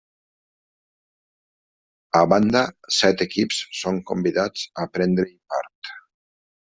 [2.21, 2.63] A banda,
[3.01, 5.95] set equips són convidats a prendre-hi part.